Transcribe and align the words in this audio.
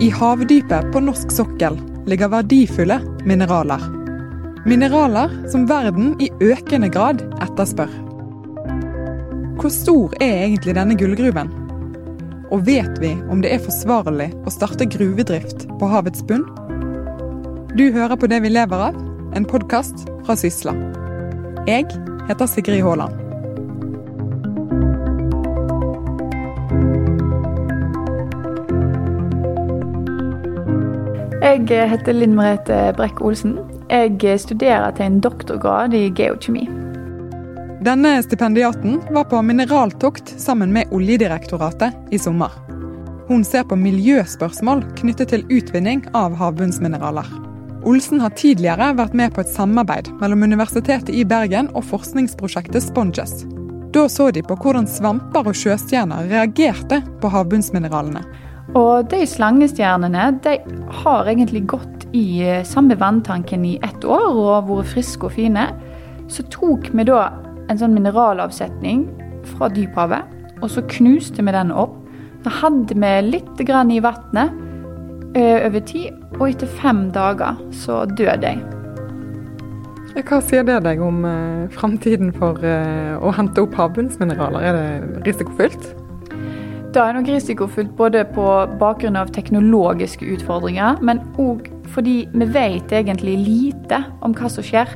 I 0.00 0.08
havdypet 0.10 0.92
på 0.92 1.00
norsk 1.04 1.32
sokkel 1.32 1.74
ligger 2.08 2.30
verdifulle 2.32 2.96
mineraler. 3.28 3.82
Mineraler 4.64 5.34
som 5.52 5.66
verden 5.68 6.14
i 6.24 6.30
økende 6.40 6.88
grad 6.88 7.20
etterspør. 7.44 7.92
Hvor 9.60 9.74
stor 9.74 10.16
er 10.24 10.46
egentlig 10.46 10.78
denne 10.78 10.96
gullgruven? 10.96 11.52
Og 12.48 12.64
vet 12.64 12.96
vi 13.02 13.12
om 13.28 13.44
det 13.44 13.52
er 13.52 13.60
forsvarlig 13.60 14.32
å 14.48 14.56
starte 14.56 14.88
gruvedrift 14.88 15.68
på 15.68 15.92
havets 15.92 16.24
bunn? 16.24 16.48
Du 17.76 17.90
hører 17.92 18.16
på 18.16 18.32
Det 18.32 18.40
vi 18.40 18.56
lever 18.56 18.88
av, 18.88 18.96
en 19.36 19.44
podkast 19.44 20.08
fra 20.24 20.32
Sysla. 20.32 20.72
Jeg 21.68 21.92
heter 22.24 22.48
Sigrid 22.48 22.80
Haaland. 22.88 23.29
Jeg 31.40 31.70
heter 31.88 32.12
Linn 32.12 32.34
Merete 32.36 32.90
Brekk 32.98 33.22
Olsen. 33.24 33.54
Jeg 33.88 34.40
studerer 34.42 34.92
til 34.92 35.06
en 35.06 35.22
doktorgrad 35.24 35.94
i 35.96 36.10
geokjemi. 36.12 36.66
Denne 37.80 38.10
stipendiaten 38.20 38.98
var 39.16 39.24
på 39.30 39.40
mineraltokt 39.40 40.34
sammen 40.36 40.74
med 40.74 40.92
Oljedirektoratet 40.92 42.12
i 42.12 42.20
sommer. 42.20 42.52
Hun 43.30 43.40
ser 43.48 43.64
på 43.64 43.78
miljøspørsmål 43.80 44.84
knyttet 45.00 45.32
til 45.32 45.46
utvinning 45.48 46.02
av 46.12 46.36
havbunnsmineraler. 46.36 47.32
Olsen 47.88 48.20
har 48.20 48.36
tidligere 48.36 48.90
vært 49.00 49.16
med 49.16 49.32
på 49.32 49.40
et 49.40 49.54
samarbeid 49.54 50.12
mellom 50.20 50.44
Universitetet 50.44 51.08
i 51.08 51.24
Bergen 51.24 51.72
og 51.72 51.88
forskningsprosjektet 51.88 52.84
Sponges. 52.84 53.46
Da 53.96 54.04
så 54.12 54.28
de 54.28 54.44
på 54.44 54.60
hvordan 54.60 54.84
svamper 54.84 55.48
og 55.48 55.56
sjøstjerner 55.56 56.28
reagerte 56.28 57.00
på 57.24 57.32
havbunnsmineralene. 57.32 58.26
Og 58.78 59.08
de 59.10 59.24
slangestjernene 59.26 60.28
de 60.44 60.56
har 61.02 61.26
egentlig 61.30 61.64
gått 61.72 62.04
i 62.14 62.42
eh, 62.46 62.64
samme 62.66 62.94
vanntanken 62.98 63.64
i 63.66 63.78
ett 63.86 64.04
år 64.04 64.28
og 64.30 64.68
vært 64.68 64.92
friske 64.92 65.26
og 65.26 65.34
fine. 65.34 65.66
Så 66.30 66.44
tok 66.54 66.90
vi 66.94 67.06
da 67.08 67.28
en 67.70 67.80
sånn 67.80 67.94
mineralavsetning 67.96 69.06
fra 69.54 69.70
dyphavet, 69.72 70.26
og 70.60 70.68
så 70.70 70.84
knuste 70.90 71.42
vi 71.42 71.54
den 71.54 71.72
opp. 71.74 71.96
Da 72.44 72.52
hadde 72.60 72.96
vi 72.96 73.14
litt 73.26 73.62
grann 73.66 73.90
i 73.92 74.00
vannet 74.02 74.54
eh, 75.34 75.66
over 75.66 75.82
tid, 75.86 76.14
og 76.38 76.46
etter 76.52 76.70
fem 76.80 77.08
dager 77.14 77.58
så 77.74 78.04
døde 78.06 78.54
jeg. 78.54 78.62
Hva 80.26 80.40
sier 80.42 80.64
det 80.66 80.80
deg 80.84 81.02
om 81.02 81.24
eh, 81.26 81.66
framtiden 81.74 82.32
for 82.36 82.58
eh, 82.66 83.14
å 83.18 83.34
hente 83.34 83.62
opp 83.62 83.76
havbunnsmineraler? 83.78 84.62
Er 84.62 84.78
det 84.78 85.26
risikofylt? 85.28 85.90
Det 86.90 86.98
er 86.98 87.12
nok 87.14 87.28
risikofullt 87.30 87.92
både 87.94 88.24
på 88.34 88.44
bakgrunn 88.80 89.14
av 89.14 89.28
teknologiske 89.30 90.26
utfordringer, 90.34 90.98
men 91.06 91.20
òg 91.38 91.68
fordi 91.94 92.24
vi 92.32 92.48
vet 92.50 92.90
egentlig 92.90 93.36
lite 93.44 94.00
om 94.26 94.34
hva 94.34 94.50
som 94.50 94.66
skjer. 94.66 94.90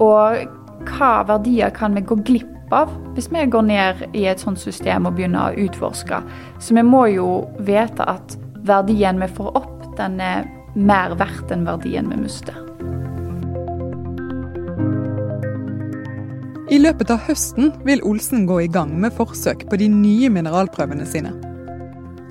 Og 0.00 0.46
hva 0.88 1.10
verdier 1.28 1.74
kan 1.76 1.92
vi 1.96 2.04
gå 2.08 2.16
glipp 2.24 2.72
av 2.72 2.92
hvis 3.14 3.28
vi 3.32 3.44
går 3.52 3.68
ned 3.68 4.04
i 4.16 4.24
et 4.30 4.40
sånt 4.40 4.60
system 4.62 5.08
og 5.08 5.18
begynner 5.18 5.52
å 5.52 5.66
utforske. 5.66 6.22
Så 6.56 6.76
vi 6.76 6.84
må 6.88 7.04
jo 7.12 7.42
vite 7.68 8.08
at 8.16 8.38
verdien 8.64 9.20
vi 9.20 9.28
får 9.36 9.52
opp, 9.60 9.90
den 10.00 10.16
er 10.20 10.48
mer 10.72 11.18
verdt 11.20 11.52
enn 11.52 11.68
verdien 11.68 12.08
vi 12.12 12.24
mister. 12.24 12.65
I 16.66 16.80
løpet 16.82 17.12
av 17.14 17.20
høsten 17.28 17.68
vil 17.86 18.00
Olsen 18.02 18.42
gå 18.48 18.56
i 18.64 18.70
gang 18.74 18.90
med 18.98 19.14
forsøk 19.14 19.60
på 19.70 19.78
de 19.78 19.86
nye 19.86 20.26
mineralprøvene 20.34 21.04
sine. 21.06 21.30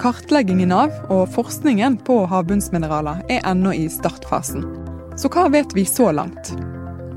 Kartleggingen 0.01 0.73
av 0.75 0.91
og 1.07 1.29
forskningen 1.31 1.95
på 2.03 2.17
havbunnsmineraler 2.27 3.21
er 3.31 3.47
ennå 3.47 3.71
i 3.71 3.85
startfasen. 3.87 4.65
Så 5.15 5.31
hva 5.31 5.45
vet 5.53 5.71
vi 5.77 5.85
så 5.87 6.09
langt? 6.11 6.51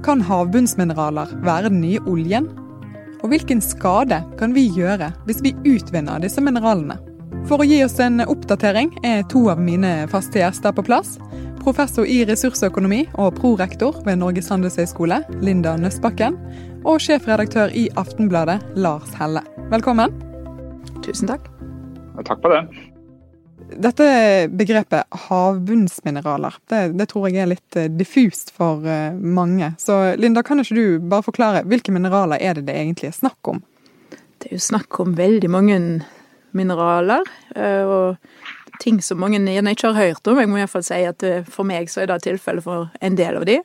Kan 0.06 0.22
havbunnsmineraler 0.22 1.34
være 1.42 1.72
den 1.72 1.80
nye 1.82 2.04
oljen? 2.06 2.46
Og 3.18 3.32
hvilken 3.32 3.58
skade 3.66 4.20
kan 4.38 4.54
vi 4.54 4.68
gjøre 4.78 5.10
hvis 5.26 5.42
vi 5.42 5.56
utvinner 5.66 6.22
disse 6.22 6.38
mineralene? 6.44 7.00
For 7.50 7.58
å 7.58 7.66
gi 7.66 7.82
oss 7.82 7.98
en 7.98 8.22
oppdatering 8.22 8.94
er 9.02 9.26
to 9.26 9.48
av 9.50 9.58
mine 9.58 10.06
faste 10.12 10.38
gjester 10.38 10.70
på 10.70 10.86
plass 10.86 11.16
professor 11.62 12.06
i 12.08 12.20
ressursøkonomi 12.28 13.04
og 13.20 13.36
prorektor 13.38 13.96
ved 14.06 14.20
Norges 14.20 14.50
handelshøyskole, 14.52 15.20
Linda 15.44 15.76
Nøstbakken, 15.80 16.36
og 16.88 17.00
sjefredaktør 17.02 17.72
i 17.76 17.88
Aftenbladet, 17.98 18.60
Lars 18.78 19.12
Helle. 19.19 19.42
Velkommen. 19.72 20.14
Tusen 21.04 21.30
takk. 21.30 21.48
Takk 22.24 22.41
for 22.42 22.54
det. 22.54 22.62
Dette 23.69 24.04
begrepet 24.56 25.19
havbunnsmineraler, 25.28 26.54
det, 26.72 26.82
det, 26.96 27.08
tror 27.10 27.28
jeg 27.28 27.42
er 27.42 27.50
litt 27.50 27.76
eh, 27.76 27.90
diffust 27.92 28.54
for 28.56 28.86
eh, 28.88 29.12
mange. 29.12 29.75
Så 29.78 30.16
Linda, 30.16 30.42
kan 30.46 30.62
ikke 30.62 30.78
du 30.78 31.08
bare 31.10 31.26
forklare 31.26 31.66
hvilke 31.69 31.92
mineraler 31.92 32.40
er 32.40 32.56
det 32.56 32.69
det 32.70 32.78
egentlig 32.80 33.10
er 33.10 33.19
snakk 33.19 33.52
om? 33.52 33.60
Det 34.38 34.48
er 34.48 34.56
jo 34.56 34.64
snakk 34.70 35.00
om 35.04 35.12
veldig 35.19 35.50
mange 35.52 35.78
mineraler. 36.56 37.28
Eh, 37.56 37.84
og 37.84 38.57
ting 38.82 39.02
som 39.02 39.20
mange 39.20 39.40
gjerne 39.42 39.74
ikke 39.74 39.92
har 39.92 40.12
hørt 40.12 40.30
om. 40.30 40.40
Jeg 40.40 40.50
må 40.50 40.60
iallfall 40.60 40.86
si 40.86 41.02
at 41.08 41.24
eh, 41.26 41.46
for 41.48 41.68
meg 41.68 41.90
så 41.92 42.04
er 42.04 42.12
det 42.12 42.22
tilfellet 42.26 42.64
for 42.64 42.88
en 43.04 43.18
del 43.18 43.40
av 43.40 43.46
de. 43.48 43.58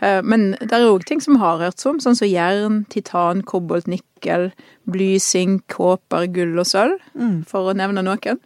Eh, 0.00 0.20
men 0.24 0.50
det 0.60 0.72
er 0.72 0.88
òg 0.88 1.06
ting 1.08 1.22
som 1.24 1.38
har 1.42 1.62
hørt 1.62 1.84
om, 1.88 2.00
sånn 2.02 2.18
som 2.18 2.30
jern, 2.30 2.82
titan, 2.92 3.44
kobolt, 3.46 3.88
nikkel, 3.90 4.50
bly, 4.90 5.14
sink, 5.22 5.66
kåper, 5.72 6.28
gull 6.32 6.58
og 6.60 6.68
sølv, 6.68 7.00
mm. 7.14 7.40
for 7.50 7.70
å 7.70 7.78
nevne 7.78 8.04
noen. 8.06 8.42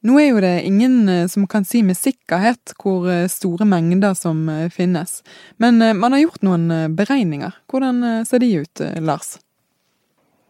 Nå 0.00 0.14
er 0.16 0.30
jo 0.30 0.40
det 0.40 0.54
ingen 0.64 1.02
eh, 1.12 1.26
som 1.28 1.44
kan 1.50 1.66
si 1.68 1.82
med 1.84 1.98
sikkerhet 1.98 2.74
hvor 2.80 3.08
store 3.32 3.68
mengder 3.68 4.16
som 4.16 4.46
finnes, 4.72 5.20
men 5.60 5.82
man 6.00 6.16
har 6.16 6.24
gjort 6.24 6.44
noen 6.46 6.96
beregninger. 6.96 7.62
Hvordan 7.68 8.24
ser 8.28 8.44
de 8.44 8.54
ut, 8.62 8.88
Lars? 9.04 9.36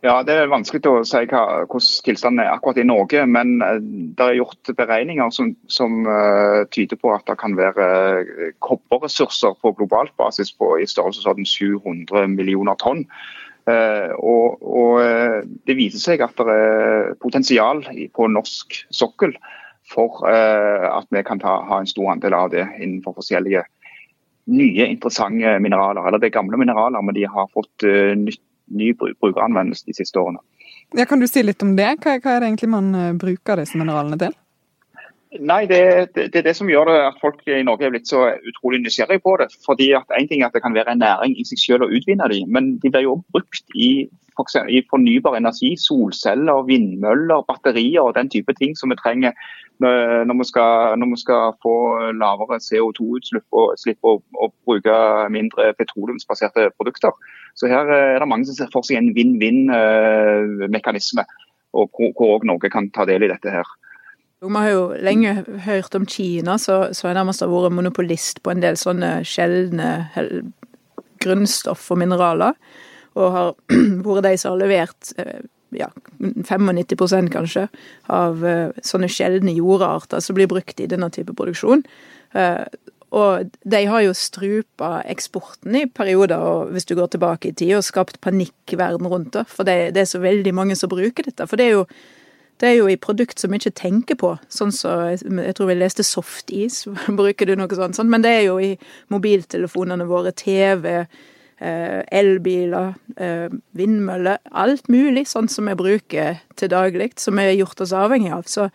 Ja, 0.00 0.22
Det 0.24 0.32
er 0.32 0.48
vanskelig 0.48 0.88
å 0.88 1.02
si 1.04 1.26
hva, 1.28 1.40
hvordan 1.68 1.88
tilstanden 2.06 2.40
er 2.40 2.54
akkurat 2.54 2.78
i 2.80 2.86
Norge, 2.88 3.26
men 3.28 3.58
eh, 3.60 3.82
det 4.16 4.24
er 4.24 4.38
gjort 4.38 4.72
beregninger 4.78 5.28
som, 5.36 5.50
som 5.68 6.06
uh, 6.08 6.64
tyder 6.72 6.96
på 6.96 7.12
at 7.12 7.26
det 7.28 7.36
kan 7.42 7.56
være 7.58 7.88
eh, 8.16 8.54
kobberressurser 8.64 9.58
på 9.60 9.74
globalt 9.76 10.14
basis 10.16 10.54
på, 10.56 10.72
i 10.80 10.88
størrelsesorden 10.88 11.44
700 11.44 12.32
millioner 12.32 12.80
tonn. 12.80 13.04
Uh, 13.68 14.16
og, 14.16 14.64
og, 14.64 15.44
Det 15.68 15.76
viser 15.76 16.00
seg 16.00 16.24
at 16.24 16.40
det 16.40 16.56
er 16.56 17.12
potensial 17.20 17.84
på 18.16 18.32
norsk 18.32 18.80
sokkel 18.88 19.36
for 19.84 20.24
uh, 20.24 20.88
at 20.96 21.12
vi 21.12 21.20
kan 21.28 21.44
ta, 21.44 21.58
ha 21.68 21.82
en 21.82 21.92
stor 21.92 22.14
andel 22.14 22.40
av 22.40 22.54
det 22.56 22.64
innenfor 22.80 23.20
forskjellige 23.20 23.68
nye, 24.48 24.86
interessante 24.88 25.58
mineraler. 25.60 26.08
Eller 26.08 26.22
det 26.22 26.32
er 26.32 26.38
gamle 26.40 26.56
mineraler, 26.56 27.04
men 27.04 27.20
de 27.20 27.28
har 27.28 27.52
fått 27.52 27.84
nytt 28.16 28.46
ny 28.70 28.92
brukeranvendelse 28.98 29.88
de 29.88 29.96
siste 29.96 30.20
årene. 30.20 30.42
Ja, 30.98 31.06
kan 31.06 31.22
du 31.22 31.28
si 31.30 31.42
litt 31.44 31.62
om 31.62 31.76
det? 31.78 31.92
Hva, 32.02 32.16
hva 32.18 32.36
er 32.36 32.42
det 32.42 32.50
egentlig 32.50 32.70
man 32.72 32.94
eh, 32.98 33.10
bruker 33.18 33.60
disse 33.62 33.78
mineralene 33.78 34.18
til? 34.20 34.34
Nei, 35.38 35.62
det, 35.70 35.82
det, 36.16 36.24
det, 36.32 36.40
er 36.40 36.46
det 36.48 36.56
som 36.58 36.70
gjør 36.70 36.88
det 36.90 36.96
at 37.06 37.20
folk 37.22 37.44
i 37.46 37.60
Norge 37.62 37.86
er 37.86 37.92
blitt 37.94 38.10
så 38.10 38.24
utrolig 38.50 38.80
nysgjerrige 38.82 39.22
på 39.22 39.36
det. 39.38 39.46
Fordi 39.62 39.92
at 39.94 40.16
en 40.16 40.26
ting 40.26 40.42
er 40.42 40.48
at 40.48 40.56
det 40.56 40.64
kan 40.64 40.74
være 40.74 40.96
en 40.96 41.04
næring 41.04 41.36
i 41.38 41.46
seg 41.46 41.60
selv 41.62 41.86
å 41.86 41.90
utvinne 41.94 42.26
dem, 42.32 42.50
men 42.50 42.72
de 42.82 42.90
blir 42.90 43.06
jo 43.06 43.20
brukt 43.30 43.76
i, 43.78 44.08
i 44.68 44.86
fornybar 44.90 45.36
energi, 45.36 45.76
solceller, 45.78 46.66
vindmøller, 46.68 47.42
batterier 47.48 48.02
og 48.02 48.14
den 48.14 48.30
type 48.30 48.52
ting 48.58 48.78
som 48.78 48.90
vi 48.90 48.96
trenger 49.00 49.32
når 49.80 50.36
vi 50.38 50.44
skal, 50.44 50.98
når 51.00 51.06
vi 51.14 51.20
skal 51.20 51.54
få 51.64 51.76
lavere 52.12 52.60
CO2-utslipp 52.60 53.46
og 53.56 53.78
slippe 53.80 54.04
å, 54.04 54.20
å, 54.36 54.50
bruke 54.68 54.96
mindre 55.32 55.72
petroleumsbaserte 55.78 56.68
produkter. 56.76 57.10
Så 57.56 57.66
her 57.70 57.88
er 57.88 58.18
det 58.20 58.28
mange 58.28 58.44
som 58.44 58.54
ser 58.58 58.68
for 58.74 58.82
seg 58.84 58.96
en 59.00 59.14
vinn-vinn-mekanisme, 59.16 61.24
og 61.72 61.88
hvor 61.96 62.36
òg 62.36 62.44
Norge 62.48 62.68
kan 62.72 62.90
ta 62.92 63.04
del 63.08 63.22
i 63.24 63.32
dette 63.32 63.50
her. 63.54 63.64
Vi 64.40 64.48
har 64.56 64.70
jo 64.72 64.84
lenge 65.04 65.44
hørt 65.66 65.94
om 65.96 66.06
Kina, 66.08 66.56
så, 66.58 66.88
så 66.96 67.08
har 67.08 67.14
nærmest 67.16 67.44
vært 67.44 67.74
monopolist 67.76 68.40
på 68.44 68.50
en 68.52 68.62
del 68.62 68.76
sånne 68.80 69.20
sjeldne 69.28 69.90
grunnstoff 71.20 71.90
og 71.92 72.00
mineraler. 72.00 72.56
Og 73.20 73.32
har 73.34 73.56
vært 74.06 74.26
de 74.28 74.36
som 74.40 74.54
har 74.54 74.62
levert 74.62 75.12
eh, 75.20 75.42
ja, 75.76 75.90
95% 76.18 77.30
kanskje 77.30 77.66
av 78.10 78.44
uh, 78.44 78.70
sånne 78.82 79.10
sjeldne 79.10 79.54
jordarter 79.54 80.22
som 80.24 80.34
blir 80.34 80.50
brukt 80.50 80.80
i 80.82 80.88
denne 80.90 81.10
type 81.14 81.34
produksjon. 81.38 81.84
Uh, 82.34 82.66
og 83.10 83.50
de 83.66 83.80
har 83.90 84.04
jo 84.04 84.14
strupa 84.14 85.00
eksporten 85.10 85.74
i 85.74 85.86
perioder, 85.90 86.38
og 86.38 86.70
hvis 86.74 86.86
du 86.86 86.94
går 86.98 87.10
tilbake 87.10 87.50
i 87.50 87.56
tid, 87.58 87.74
og 87.78 87.86
skapt 87.86 88.20
panikk 88.22 88.76
verden 88.78 89.10
rundt. 89.10 89.38
For 89.50 89.66
det, 89.66 89.96
det, 89.96 90.04
er 90.04 90.10
så 90.12 90.22
veldig 90.22 90.54
mange 90.54 90.78
som 90.78 90.92
bruker 90.92 91.26
dette. 91.26 91.46
For 91.50 91.58
det 91.58 91.66
er 91.66 91.74
jo, 91.74 91.86
det 92.62 92.68
er 92.68 92.76
jo 92.78 92.86
i 92.90 93.00
produkt 93.00 93.42
som 93.42 93.50
vi 93.50 93.58
ikke 93.58 93.74
tenker 93.82 94.18
på. 94.20 94.36
Sånn 94.52 94.70
så, 94.74 94.94
Jeg 95.18 95.56
tror 95.58 95.72
vi 95.72 95.78
leste 95.80 96.06
softis, 96.06 96.84
bruker 97.20 97.50
du 97.50 97.56
noe 97.58 97.74
sånt. 97.74 97.98
Men 98.06 98.22
det 98.22 98.36
er 98.36 98.46
jo 98.46 98.60
i 98.62 98.76
mobiltelefonene 99.10 100.06
våre, 100.10 100.30
TV, 100.30 100.86
Eh, 100.86 101.26
elbiler, 101.60 102.94
eh, 103.16 103.52
vindmøller, 103.76 104.38
alt 104.52 104.88
mulig 104.88 105.26
sånn 105.28 105.48
som 105.48 105.68
vi 105.68 105.76
bruker 105.76 106.40
til 106.56 106.72
daglig, 106.72 107.12
som 107.20 107.36
vi 107.36 107.50
har 107.50 107.58
gjort 107.58 107.80
oss 107.84 107.92
avhengig 107.92 108.32
av. 108.32 108.48
Så, 108.48 108.70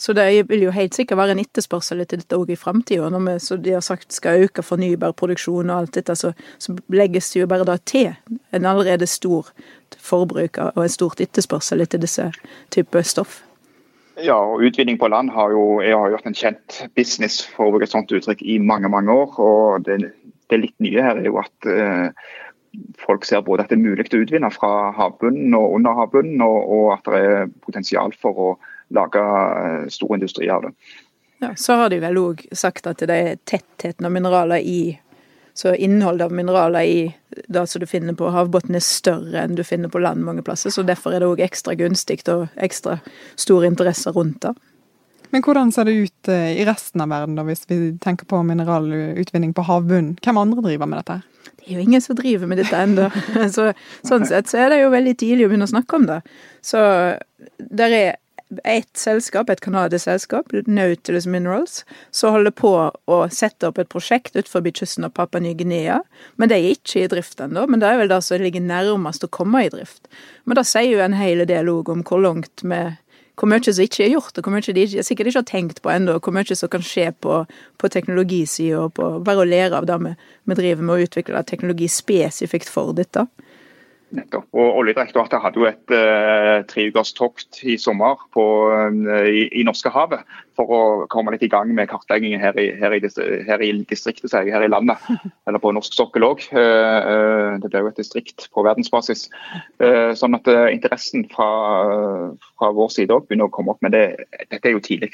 Så 0.00 0.14
det 0.16 0.48
vil 0.48 0.62
jo 0.62 0.70
helt 0.72 0.94
sikkert 0.96 1.18
være 1.18 1.34
en 1.34 1.42
etterspørsel 1.42 2.00
etter 2.00 2.16
dette 2.22 2.32
òg 2.32 2.48
i 2.48 2.56
framtida. 2.56 3.10
Når 3.12 3.20
vi, 3.20 3.34
som 3.44 3.58
de 3.60 3.74
har 3.74 3.82
sagt, 3.84 4.14
skal 4.16 4.46
øke 4.46 4.62
fornybar 4.64 5.12
produksjon 5.12 5.68
og 5.68 5.76
alt 5.76 5.92
dette, 5.92 6.16
så, 6.16 6.32
så 6.56 6.72
legges 6.88 7.28
det 7.34 7.42
jo 7.42 7.46
bare 7.46 7.66
da 7.68 7.76
til 7.76 8.14
en 8.56 8.64
allerede 8.64 9.04
stor 9.06 9.52
forbruk 9.98 10.56
og 10.56 10.80
en 10.80 10.88
stort 10.88 11.20
etterspørsel 11.20 11.84
etter 11.84 12.00
disse 12.00 12.30
typer 12.72 13.04
stoff. 13.04 13.42
Ja, 14.24 14.36
og 14.36 14.64
Utvinning 14.64 14.98
på 15.00 15.08
land 15.08 15.30
har 15.30 15.52
jo, 15.54 15.80
har 15.80 16.10
gjort 16.12 16.26
en 16.28 16.36
kjent 16.36 16.80
business 16.96 17.40
for 17.44 17.68
å 17.68 17.72
bruke 17.72 17.86
et 17.86 17.92
sånt 17.92 18.10
uttrykk 18.12 18.42
i 18.42 18.58
mange 18.58 18.88
mange 18.92 19.12
år. 19.12 19.36
og 19.38 19.84
Det, 19.84 20.00
det 20.50 20.62
litt 20.64 20.78
nye 20.82 21.04
her 21.04 21.20
er 21.20 21.28
jo 21.28 21.38
at 21.40 21.68
eh, 21.70 22.30
folk 23.02 23.26
ser 23.26 23.42
både 23.46 23.64
at 23.64 23.72
det 23.72 23.78
er 23.78 23.84
mulig 23.84 24.06
å 24.10 24.22
utvinne 24.22 24.50
fra 24.54 24.72
havbunnen 24.96 25.54
og 25.58 25.76
under 25.78 25.96
havbunnen, 25.98 26.42
og, 26.44 26.58
og 26.70 26.90
at 26.98 27.10
det 27.10 27.22
er 27.26 27.54
potensial 27.64 28.14
for 28.20 28.42
å 28.44 28.50
lage 28.94 29.22
eh, 29.22 29.86
stor 29.92 30.16
industri 30.16 30.50
av 30.50 30.66
det. 30.66 30.74
Ja, 31.40 31.54
Så 31.56 31.78
har 31.80 31.90
de 31.90 32.00
vel 32.02 32.18
òg 32.20 32.44
sagt 32.52 32.86
at 32.90 33.00
det 33.00 33.16
er 33.16 33.38
tettheten 33.48 34.06
av 34.06 34.12
mineraler 34.12 34.60
i 34.60 34.98
Så 35.60 35.74
innholdet 35.74 36.24
av 36.24 36.32
mineraler 36.32 36.86
i 36.86 37.14
det 37.48 37.66
som 37.66 37.80
du 37.82 37.86
finner 37.86 38.14
på 38.16 38.30
havbunnen 38.32 38.78
er 38.78 38.84
større 38.84 39.42
enn 39.42 39.56
du 39.58 39.64
finner 39.66 39.90
på 39.90 39.98
land 39.98 40.22
mange 40.24 40.44
plasser. 40.46 40.70
Så 40.70 40.84
derfor 40.86 41.12
er 41.12 41.20
det 41.20 41.26
òg 41.28 41.42
ekstra 41.42 41.74
gunstig 41.76 42.22
og 42.32 42.46
ekstra 42.56 43.00
stor 43.36 43.66
interesse 43.66 44.12
rundt 44.14 44.40
det. 44.46 44.54
Men 45.30 45.44
hvordan 45.46 45.72
ser 45.74 45.86
det 45.86 45.96
ut 45.98 46.30
eh, 46.32 46.56
i 46.60 46.66
resten 46.68 47.02
av 47.04 47.12
verden, 47.12 47.36
da, 47.38 47.44
hvis 47.46 47.66
vi 47.70 47.80
tenker 48.02 48.28
på 48.30 48.42
mineralutvinning 48.46 49.54
på 49.56 49.66
havbunnen? 49.68 50.16
Hvem 50.24 50.40
andre 50.40 50.64
driver 50.66 50.90
med 50.90 51.02
dette? 51.02 51.20
Det 51.60 51.68
er 51.68 51.76
jo 51.76 51.84
ingen 51.84 52.02
som 52.02 52.16
driver 52.18 52.50
med 52.50 52.58
dette 52.62 52.80
ennå. 52.86 53.10
Så, 53.56 53.70
sånn 54.06 54.26
sett 54.28 54.50
så 54.50 54.64
er 54.64 54.74
det 54.74 54.82
jo 54.82 54.94
veldig 54.94 55.14
tidlig 55.20 55.46
å 55.46 55.52
begynne 55.52 55.68
å 55.68 55.74
snakke 55.74 56.00
om 56.00 56.08
det. 56.08 56.20
Så 56.66 56.80
der 57.58 57.96
er 57.96 58.18
et 58.66 58.88
selskap, 58.98 59.50
et 59.50 59.60
canadisk 59.62 60.08
selskap, 60.08 60.50
Nautilus 60.66 61.26
Minerals, 61.30 61.84
som 62.10 62.34
holder 62.34 62.54
på 62.56 62.72
å 62.90 63.18
sette 63.30 63.68
opp 63.68 63.78
et 63.78 63.90
prosjekt 63.92 64.34
utenfor 64.34 64.66
kysten 64.74 65.06
av 65.06 65.14
Papua 65.14 65.42
Ny-Guinea. 65.44 66.00
Men 66.36 66.50
det 66.50 66.58
er 66.58 66.72
ikke 66.72 67.04
i 67.04 67.10
drift 67.12 67.40
ennå, 67.40 67.68
men 67.70 67.82
det 67.82 67.90
er 67.90 68.00
vel 68.00 68.10
det 68.10 68.18
som 68.26 68.42
ligger 68.42 68.64
nærmest 68.64 69.24
å 69.24 69.30
komme 69.30 69.62
i 69.64 69.70
drift. 69.70 70.10
Men 70.44 70.58
det 70.58 70.66
sier 70.66 70.96
jo 70.96 71.04
en 71.04 71.14
hel 71.14 71.44
del 71.46 71.70
òg 71.70 71.92
om 71.94 72.02
hvor 72.06 72.24
langt 72.24 72.64
vi 72.66 72.82
hvor 73.40 73.48
mye 73.48 73.64
som 73.64 73.84
ikke 73.84 74.04
er 74.04 74.12
gjort, 74.12 74.36
og 74.36 74.44
hvor 74.44 74.52
mye 74.52 74.74
de 74.76 74.86
sikkert 75.00 75.30
ikke 75.30 75.40
har 75.40 75.48
tenkt 75.48 75.78
på 75.80 75.92
ennå, 75.92 76.18
hvor 76.20 76.34
mye 76.36 76.56
som 76.56 76.68
kan 76.68 76.84
skje 76.84 77.06
på, 77.24 77.38
på 77.80 77.88
teknologisida, 77.92 78.82
og 78.84 78.92
på 78.98 79.06
bare 79.24 79.46
å 79.46 79.48
lære 79.48 79.80
av 79.80 79.88
det 79.88 79.96
vi 80.04 80.58
driver 80.58 80.84
med 80.84 80.96
å 80.96 81.06
utvikle 81.06 81.42
teknologi 81.48 81.88
spesifikt 81.88 82.68
for 82.68 82.92
dette. 82.96 83.24
Nettopp. 84.10 84.48
Og 84.58 84.78
Oljedirektoratet 84.80 85.38
hadde 85.38 85.60
jo 85.60 85.66
et 85.68 85.92
uh, 85.94 86.64
treukerstokt 86.66 87.60
i 87.62 87.76
sommer 87.78 88.18
på, 88.34 88.42
uh, 88.74 89.28
i, 89.30 89.44
i 89.54 89.62
Norskehavet 89.66 90.24
for 90.58 90.72
å 90.74 90.80
komme 91.12 91.30
litt 91.34 91.44
i 91.46 91.50
gang 91.52 91.70
med 91.76 91.86
kartleggingen 91.92 92.42
her 92.42 92.58
i, 92.58 92.66
her 92.80 92.96
i, 92.96 93.00
her 93.46 93.62
i 93.62 93.70
distriktet, 93.86 94.34
her 94.34 94.66
i 94.66 94.70
landet. 94.70 94.98
Eller 95.46 95.62
på 95.62 95.70
norsk 95.76 95.94
sokkel 95.94 96.26
òg. 96.26 96.42
Uh, 96.50 96.58
uh, 96.58 97.52
det 97.62 97.70
ble 97.70 97.84
jo 97.84 97.92
et 97.92 98.02
distrikt 98.02 98.48
på 98.50 98.66
verdensbasis. 98.66 99.28
Sånn 100.18 100.34
at 100.36 100.48
interessen 100.72 101.24
fra, 101.30 101.46
fra 102.58 102.70
vår 102.74 102.90
side 102.94 103.14
òg 103.14 103.28
begynner 103.28 103.48
å 103.48 103.54
komme 103.54 103.74
opp. 103.74 103.80
Men 103.84 103.94
det, 103.94 104.04
dette 104.50 104.66
er 104.66 104.74
jo 104.74 104.82
tidlig. 104.82 105.12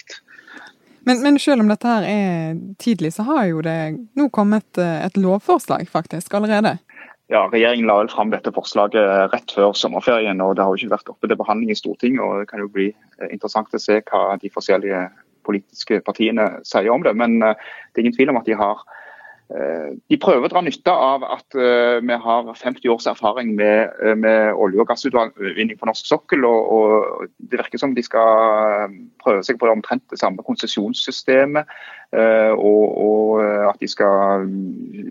Men, 1.07 1.21
men, 1.23 1.37
selv 1.43 1.63
om 1.63 1.69
dette 1.71 1.91
her 1.91 2.07
er 2.09 2.57
tidlig, 2.83 3.13
så 3.15 3.27
har 3.29 3.45
jo 3.51 3.61
det 3.65 3.79
nå 4.19 4.31
kommet 4.35 4.81
et 4.81 5.21
lovforslag 5.21 5.87
faktisk 5.93 6.35
allerede? 6.35 6.79
Ja, 7.33 7.43
Regjeringen 7.51 7.89
la 7.89 7.99
vel 7.99 8.11
fram 8.13 8.31
dette 8.31 8.53
forslaget 8.55 9.33
rett 9.33 9.55
før 9.55 9.75
sommerferien, 9.75 10.41
og 10.45 10.57
det 10.57 10.63
har 10.63 10.71
jo 10.71 10.79
ikke 10.79 10.95
vært 10.95 11.11
oppe 11.11 11.31
til 11.31 11.39
behandling 11.41 11.73
i 11.75 11.79
Stortinget. 11.79 12.23
og 12.23 12.43
Det 12.43 12.51
kan 12.53 12.63
jo 12.63 12.71
bli 12.71 12.91
eh, 12.93 13.31
interessant 13.33 13.75
å 13.75 13.83
se 13.83 13.99
hva 14.07 14.37
de 14.43 14.53
forskjellige 14.55 15.09
politiske 15.47 16.01
partiene 16.07 16.49
sier 16.67 16.93
om 16.95 17.03
det. 17.07 17.17
Men 17.19 17.41
eh, 17.43 17.59
det 17.91 18.01
er 18.01 18.07
ingen 18.07 18.19
tvil 18.19 18.31
om 18.35 18.39
at 18.41 18.47
de 18.47 18.59
har 18.59 18.85
de 19.47 20.19
prøver 20.19 20.49
å 20.49 20.51
dra 20.51 20.61
nytte 20.65 20.91
av 20.91 21.23
at 21.23 21.55
eh, 21.55 22.01
vi 22.03 22.17
har 22.19 22.49
50 22.51 22.91
års 22.91 23.07
erfaring 23.07 23.53
med, 23.55 23.93
eh, 24.03 24.17
med 24.19 24.59
olje- 24.59 24.83
og 24.83 24.89
gassutvinning 24.91 25.79
på 25.79 25.87
norsk 25.87 26.09
sokkel. 26.09 26.45
Og, 26.49 26.73
og, 26.73 27.29
Det 27.39 27.61
virker 27.61 27.79
som 27.79 27.95
de 27.95 28.03
skal 28.03 28.91
prøve 29.23 29.45
seg 29.47 29.61
på 29.61 29.69
det 29.69 29.77
omtrent 29.77 30.03
det 30.11 30.19
samme 30.19 30.43
konsesjonssystemet. 30.43 31.71
Og, 32.17 32.85
og, 33.03 33.43
at 33.71 33.79
de 33.83 33.89
skal 33.91 34.47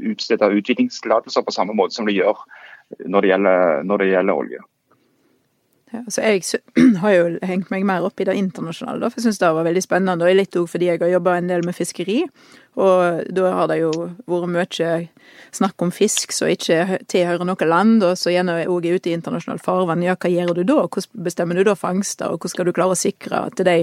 utstede 0.09 0.51
utvinningstillatelser 0.57 1.43
på 1.43 1.53
samme 1.53 1.75
måte 1.75 1.95
som 1.95 2.07
de 2.07 2.15
gjør 2.15 2.39
når 3.05 3.21
det 3.21 3.29
gjelder, 3.29 3.83
når 3.83 4.01
det 4.01 4.09
gjelder 4.11 4.41
olje. 4.41 4.61
Altså 6.03 6.25
jeg 6.25 6.43
har 7.03 7.15
jo 7.15 7.23
hengt 7.47 7.71
meg 7.73 7.87
mer 7.87 8.05
opp 8.07 8.19
i 8.19 8.27
det 8.27 8.35
internasjonale, 8.39 9.09
for 9.09 9.21
jeg 9.21 9.29
syns 9.29 9.41
det 9.41 9.53
var 9.57 9.67
veldig 9.67 9.83
spennende. 9.85 10.27
Og 10.27 10.39
litt 10.39 10.59
òg 10.59 10.69
fordi 10.71 10.91
jeg 10.91 11.01
har 11.01 11.15
jobba 11.15 11.39
en 11.39 11.51
del 11.51 11.65
med 11.65 11.77
fiskeri. 11.77 12.23
Og 12.75 13.23
da 13.31 13.51
har 13.55 13.69
det 13.71 13.77
jo 13.79 13.91
vært 14.27 14.51
mye 14.51 14.97
snakk 15.55 15.79
om 15.85 15.91
fisk 15.95 16.33
som 16.35 16.49
ikke 16.51 16.99
tilhører 17.11 17.47
noe 17.47 17.67
land, 17.67 18.03
og 18.03 18.17
så 18.19 18.33
gjerne 18.33 18.57
òg 18.67 18.87
ute 18.89 19.09
i 19.09 19.15
internasjonalt 19.15 19.63
farvann. 19.63 20.03
Ja, 20.03 20.17
hva 20.19 20.31
gjør 20.31 20.51
du 20.57 20.63
da? 20.67 20.81
Hvordan 20.83 21.23
bestemmer 21.23 21.55
du 21.55 21.63
da 21.63 21.75
fangster, 21.79 22.33
og 22.33 22.43
hvordan 22.43 22.53
skal 22.53 22.67
du 22.67 22.73
klare 22.75 22.95
å 22.95 22.99
sikre 22.99 23.45
at 23.47 23.63
de 23.67 23.77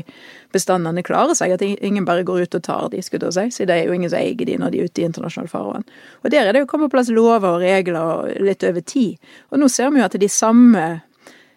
bestandene 0.53 1.05
klarer 1.07 1.39
seg? 1.39 1.55
At 1.57 1.65
ingen 1.65 2.05
bare 2.09 2.27
går 2.29 2.45
ut 2.45 2.59
og 2.59 2.67
tar 2.67 2.91
de, 2.93 3.01
skulle 3.05 3.33
jeg 3.33 3.39
si. 3.53 3.63
Så 3.63 3.69
det 3.69 3.79
er 3.79 3.89
jo 3.89 3.97
ingen 3.97 4.13
som 4.13 4.21
eier 4.21 4.37
de 4.37 4.59
når 4.61 4.75
de 4.75 4.83
er 4.83 4.91
ute 4.91 5.03
i 5.05 5.09
internasjonalt 5.09 5.53
farvann. 5.53 5.89
Og 6.23 6.35
der 6.35 6.51
er 6.51 6.53
det 6.53 6.67
jo 6.67 6.69
kommet 6.69 6.93
på 6.93 6.99
plass 6.99 7.13
lover 7.13 7.49
og 7.57 7.65
regler 7.65 8.37
litt 8.45 8.67
over 8.69 8.85
tid. 8.85 9.33
Og 9.51 9.63
nå 9.63 9.73
ser 9.73 9.93
vi 9.95 10.03
jo 10.03 10.09
at 10.11 10.21
de 10.21 10.29
samme 10.29 10.85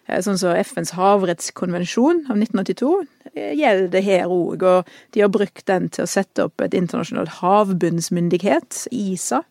sånn 0.06 0.38
som 0.38 0.54
FNs 0.54 0.94
havrettskonvensjon 0.96 2.24
av 2.30 2.38
1982 2.38 2.90
eh, 3.34 3.52
gjelder 3.58 3.88
det 3.92 4.04
her 4.06 4.30
òg, 4.30 4.62
og 4.62 4.90
de 5.16 5.24
har 5.24 5.32
brukt 5.32 5.66
den 5.66 5.90
til 5.92 6.06
å 6.06 6.10
sette 6.10 6.46
opp 6.46 6.62
et 6.62 6.76
internasjonalt 6.78 7.38
havbunnsmyndighet, 7.40 8.86
ISA, 8.94 9.42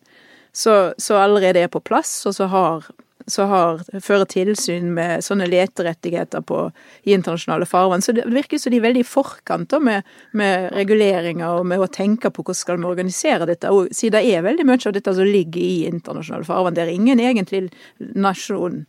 så, 0.56 0.94
allerede 1.12 1.60
er 1.60 1.68
på 1.68 1.84
plass, 1.84 2.22
og 2.28 2.32
så 2.38 2.48
har 2.48 2.86
så 3.26 3.42
har, 3.50 3.80
fører 4.02 4.28
tilsyn 4.30 4.92
med 4.94 5.24
sånne 5.26 5.48
leterettigheter 5.50 6.44
på, 6.46 6.60
i 7.02 7.14
internasjonale 7.16 7.66
farvann. 7.66 8.04
Så 8.04 8.14
det 8.14 8.26
virker 8.30 8.60
som 8.62 8.70
de 8.70 8.78
er 8.78 8.84
veldig 8.84 9.02
i 9.02 9.08
forkant 9.08 9.70
da, 9.72 9.80
med, 9.82 10.06
med, 10.38 10.68
reguleringer 10.76 11.58
og 11.58 11.66
med 11.66 11.82
å 11.82 11.90
tenke 11.90 12.30
på 12.30 12.44
hvordan 12.44 12.58
skal 12.58 12.78
vi 12.78 12.86
organisere 12.86 13.48
dette. 13.50 13.72
Og 13.74 13.90
siden 13.90 14.20
det 14.20 14.30
er 14.30 14.46
veldig 14.46 14.68
mye 14.68 14.78
av 14.78 14.94
dette 14.94 15.16
som 15.18 15.26
ligger 15.26 15.62
i 15.62 15.88
internasjonale 15.90 16.46
farvann. 16.46 16.76
Det 16.78 16.84
er 16.86 16.94
ingen 16.94 17.22
egentlig 17.22 17.66
nasjon 17.98 18.84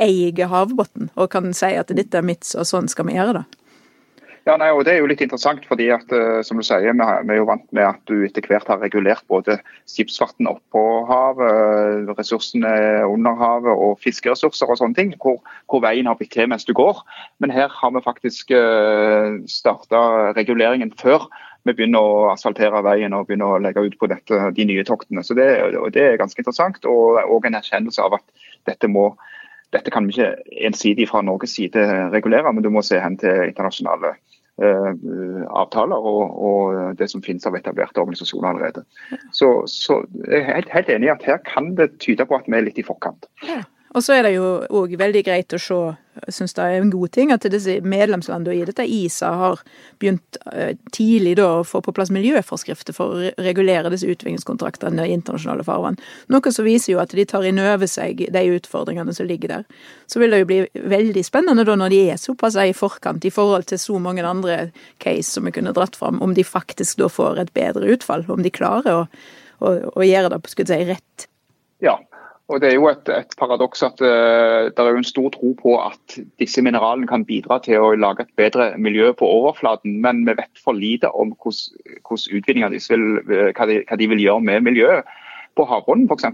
eier 0.00 0.50
havbunnen 0.50 1.10
og 1.16 1.30
kan 1.32 1.52
si 1.56 1.72
at 1.76 1.92
dette 1.96 2.18
er 2.18 2.26
mitt, 2.26 2.46
og 2.56 2.68
sånn 2.68 2.90
skal 2.90 3.08
vi 3.10 3.18
gjøre 3.18 3.40
det. 3.40 3.46
Ja, 4.48 4.54
nei, 4.56 4.70
og 4.72 4.86
Det 4.86 4.94
er 4.94 5.02
jo 5.02 5.08
litt 5.10 5.20
interessant, 5.20 5.66
fordi 5.68 5.90
at, 5.92 6.08
uh, 6.16 6.40
som 6.42 6.56
du 6.56 6.64
sier, 6.64 6.94
vi, 6.96 7.04
er 7.04 7.36
jo 7.36 7.48
vant 7.48 7.66
med 7.76 7.84
at 7.84 8.00
du 8.08 8.24
etter 8.24 8.46
hvert 8.48 8.70
har 8.72 8.80
regulert 8.80 9.22
både 9.28 9.58
skipsfarten 9.90 10.48
oppå 10.48 10.84
havet, 11.10 12.08
ressursene 12.16 12.72
under 13.04 13.36
havet 13.36 13.70
og 13.74 14.00
fiskeressurser 14.00 14.72
og 14.72 14.80
sånne 14.80 14.96
ting, 14.96 15.12
hvor, 15.20 15.38
hvor, 15.68 15.84
veien 15.84 16.08
har 16.08 16.16
blitt 16.16 16.32
til 16.32 16.48
mens 16.48 16.64
du 16.64 16.72
går. 16.72 17.02
Men 17.44 17.52
her 17.52 17.68
har 17.68 17.92
vi 17.92 18.04
faktisk 18.06 18.54
uh, 18.56 19.36
starta 19.44 20.32
reguleringen 20.38 20.94
før 20.96 21.28
vi 21.68 21.74
begynner 21.76 22.00
å 22.00 22.28
asfaltere 22.32 22.80
veien 22.86 23.12
og 23.12 23.26
begynner 23.28 23.58
å 23.58 23.60
legge 23.60 23.84
ut 23.84 23.98
på 24.00 24.08
dette, 24.08 24.38
de 24.56 24.64
nye 24.64 24.84
toktene. 24.88 25.20
Så 25.22 25.36
Det, 25.36 25.50
det 25.92 26.06
er 26.06 26.20
ganske 26.20 26.40
interessant, 26.40 26.80
og, 26.88 27.20
og 27.28 27.44
en 27.44 27.60
erkjennelse 27.60 28.00
av 28.00 28.16
at 28.16 28.48
dette 28.68 28.88
må 28.88 29.10
dette 29.74 29.92
kan 29.94 30.06
vi 30.06 30.16
ikke 30.16 30.34
ensidig 30.66 31.08
fra 31.10 31.22
Norges 31.22 31.54
side 31.58 31.86
regulere, 32.14 32.52
men 32.52 32.64
du 32.64 32.70
må 32.74 32.82
se 32.86 32.98
hen 33.00 33.18
til 33.20 33.48
internasjonale 33.48 34.14
uh, 34.62 34.92
avtaler 35.62 36.08
og, 36.12 36.22
og, 36.50 36.78
det 36.98 37.10
som 37.12 37.22
finnes 37.22 37.46
av 37.46 37.58
etablerte 37.58 38.02
organisasjoner 38.02 38.50
allerede. 38.50 38.84
Så, 39.36 39.52
så 39.70 40.00
jeg 40.26 40.42
er 40.42 40.56
helt, 40.56 40.72
helt 40.74 40.90
enig 40.94 41.10
i 41.10 41.14
at 41.14 41.26
her 41.28 41.42
kan 41.46 41.74
det 41.78 41.92
tyde 42.02 42.26
på 42.26 42.38
at 42.38 42.50
vi 42.50 42.58
er 42.58 42.66
litt 42.66 42.82
i 42.82 42.86
forkant. 42.86 43.30
Ja. 43.46 43.62
Og 43.90 44.04
så 44.06 44.14
er 44.14 44.22
det 44.22 44.36
jo 44.36 44.46
òg 44.78 44.92
veldig 44.98 45.20
greit 45.26 45.54
å 45.56 45.58
se, 45.58 45.76
jeg 46.20 46.34
syns 46.36 46.54
det 46.54 46.62
er 46.62 46.76
en 46.78 46.92
god 46.92 47.10
ting, 47.14 47.32
at 47.34 47.46
disse 47.50 47.78
medlemslandene 47.82 48.60
i 48.60 48.66
dette 48.68 48.84
ISA 48.86 49.30
har 49.40 49.62
begynt 50.02 50.38
eh, 50.52 50.76
tidlig 50.94 51.32
da 51.40 51.48
å 51.56 51.64
få 51.66 51.80
på 51.82 51.94
plass 51.96 52.12
miljøforskrifter 52.14 52.94
for 52.94 53.16
å 53.16 53.30
regulere 53.42 53.90
disse 53.90 54.06
utviklingskontraktene 54.10 55.08
i 55.08 55.14
internasjonale 55.16 55.66
farvann. 55.66 55.98
Noe 56.30 56.52
som 56.54 56.68
viser 56.68 56.92
jo 56.94 57.00
at 57.02 57.16
de 57.16 57.24
tar 57.26 57.48
inn 57.48 57.58
over 57.62 57.90
seg 57.90 58.22
de 58.30 58.44
utfordringene 58.54 59.14
som 59.16 59.26
ligger 59.26 59.56
der. 59.56 59.66
Så 60.06 60.22
vil 60.22 60.36
det 60.36 60.44
jo 60.44 60.50
bli 60.52 60.60
veldig 60.94 61.26
spennende 61.26 61.66
da 61.66 61.74
når 61.80 61.94
de 61.94 62.00
er 62.12 62.22
såpass 62.22 62.60
i 62.62 62.70
forkant 62.76 63.26
i 63.26 63.34
forhold 63.34 63.66
til 63.72 63.82
så 63.82 63.98
mange 63.98 64.22
andre 64.26 64.60
case 65.02 65.32
som 65.32 65.48
vi 65.48 65.56
kunne 65.56 65.74
dratt 65.74 65.98
fram, 65.98 66.22
om 66.22 66.36
de 66.36 66.46
faktisk 66.46 67.02
da 67.02 67.10
får 67.10 67.42
et 67.42 67.54
bedre 67.58 67.90
utfall. 67.96 68.22
Om 68.30 68.46
de 68.46 68.54
klarer 68.54 69.02
å, 69.02 69.04
å, 69.58 69.74
å 69.98 70.06
gjøre 70.06 70.30
det 70.36 70.42
på, 70.44 70.54
si, 70.62 70.80
rett. 70.92 71.26
Ja, 71.82 71.96
og 72.50 72.60
Det 72.60 72.70
er 72.70 72.74
jo 72.74 72.88
et, 72.90 73.08
et 73.14 73.34
paradoks 73.38 73.84
at 73.86 74.00
uh, 74.02 74.66
det 74.74 74.82
er 74.82 74.90
jo 74.90 75.00
en 75.00 75.06
stor 75.06 75.30
tro 75.34 75.52
på 75.58 75.76
at 75.78 76.18
disse 76.42 76.62
mineralene 76.66 77.06
kan 77.06 77.24
bidra 77.24 77.60
til 77.62 77.78
å 77.78 77.92
lage 77.94 78.26
et 78.26 78.32
bedre 78.38 78.72
miljø 78.78 79.12
på 79.14 79.28
overflaten, 79.28 80.00
men 80.02 80.24
vi 80.26 80.34
vet 80.40 80.62
for 80.64 80.74
lite 80.74 81.12
om 81.14 81.30
hvordan, 81.36 82.26
utvinninga 82.40 82.72
deres 82.72 82.90
vil, 82.90 83.06
hva 83.54 83.68
de, 83.70 83.80
hva 83.86 83.98
de, 84.00 84.08
vil 84.10 84.24
gjøre 84.24 84.46
med 84.50 84.66
miljøet 84.66 85.16
på 85.54 85.66
havbunnen 85.70 86.10
f.eks. 86.10 86.26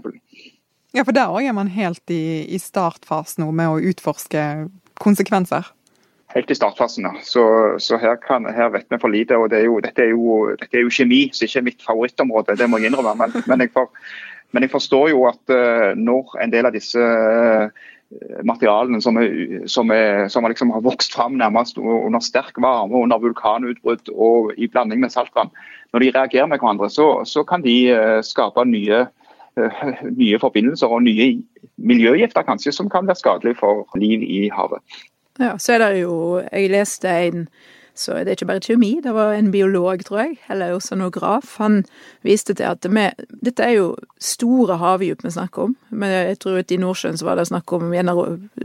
Ja, 0.95 1.03
for 1.03 1.13
der 1.13 1.29
òg 1.29 1.45
er 1.45 1.53
man 1.53 1.69
helt 1.69 2.09
i, 2.09 2.47
i 2.49 2.57
startfasen 2.61 3.43
nå 3.45 3.51
med 3.53 3.69
å 3.69 3.81
utforske 3.91 4.43
konsekvenser. 4.97 5.69
helt 6.33 6.51
i 6.51 6.55
startfasen. 6.57 7.05
Så, 7.23 7.43
så 7.79 7.97
her, 8.01 8.17
kan, 8.21 8.45
her, 8.45 8.71
vet 8.73 8.89
vi 8.89 8.97
for 9.01 9.13
lite. 9.13 9.37
og 9.37 9.49
det 9.49 9.59
er 9.59 9.65
jo, 9.69 9.77
dette, 9.83 10.01
er 10.01 10.09
jo, 10.15 10.55
dette 10.59 10.77
er 10.77 10.85
jo 10.85 10.93
kjemi, 10.93 11.27
så 11.33 11.45
ikke 11.45 11.59
er 11.61 11.67
mitt 11.69 11.85
favorittområde, 11.85 12.57
det 12.57 12.69
må 12.69 12.81
jeg 12.81 12.91
innrømme. 12.91 13.13
Men, 13.21 13.43
men, 13.47 13.63
jeg, 13.65 13.71
for, 13.73 13.93
men 14.55 14.63
jeg, 14.63 14.71
forstår 14.71 15.11
jo 15.11 15.25
at 15.29 15.53
uh, 15.53 15.93
når 15.97 16.37
en 16.43 16.53
del 16.53 16.67
av 16.69 16.75
disse 16.75 17.01
uh, 17.01 17.67
materialene 18.47 19.01
som, 19.03 19.17
er, 19.19 19.65
som, 19.67 19.91
er, 19.91 20.29
som 20.31 20.47
liksom 20.47 20.71
har 20.71 20.85
vokst 20.85 21.15
fram 21.15 21.35
nærmest 21.39 21.79
under 21.81 22.23
sterk 22.23 22.55
varme, 22.63 22.95
under 23.03 23.19
vulkanutbrudd 23.19 24.13
og 24.15 24.53
i 24.55 24.69
blanding 24.71 25.03
med 25.03 25.11
saltvann, 25.11 25.51
når 25.91 26.05
de 26.05 26.13
reagerer 26.15 26.47
med 26.47 26.61
hverandre, 26.61 26.89
så, 26.89 27.09
så 27.27 27.43
kan 27.47 27.65
de 27.65 27.77
uh, 27.91 28.19
skape 28.23 28.63
nye, 28.69 29.05
nye 30.21 30.39
forbindelser 30.39 30.87
og 30.87 31.03
nye 31.03 31.33
miljøgifter 31.77 32.47
kanskje, 32.47 32.71
som 32.75 32.89
kan 32.89 33.07
være 33.07 33.19
skadelige 33.19 33.59
for 33.59 33.85
liv 33.99 34.23
i 34.23 34.47
havet. 34.53 34.83
Ja, 35.37 35.57
så 35.61 35.75
er 35.75 35.83
det 35.83 36.01
jo 36.01 36.41
Jeg 36.51 36.71
leste 36.73 37.09
en 37.27 37.47
så 37.99 38.17
det 38.21 38.31
er 38.31 38.37
ikke 38.37 38.49
bare 38.49 38.63
kjemi, 38.63 38.91
det 39.03 39.13
var 39.15 39.33
en 39.35 39.51
biolog, 39.51 40.03
tror 40.05 40.23
jeg, 40.23 40.37
eller 40.53 40.75
oceanograf. 40.77 41.55
Han 41.61 41.81
viste 42.25 42.55
til 42.57 42.69
at 42.69 42.85
vi, 42.85 43.05
dette 43.43 43.65
er 43.65 43.77
jo 43.77 43.87
store 44.21 44.79
havdyp 44.81 45.23
vi 45.25 45.33
snakker 45.33 45.69
om. 45.69 45.77
Men 45.89 46.13
jeg 46.13 46.41
tror 46.43 46.59
at 46.61 46.73
i 46.73 46.81
Nordsjøen 46.81 47.17
så 47.19 47.29
var 47.29 47.39
det 47.39 47.47
snakk 47.49 47.73
om 47.77 47.89